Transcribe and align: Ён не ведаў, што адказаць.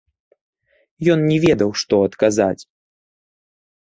Ён 1.15 1.19
не 1.29 1.35
ведаў, 1.43 1.69
што 1.83 1.95
адказаць. 2.07 2.63